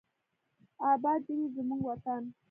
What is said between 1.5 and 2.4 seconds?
زموږ وطن.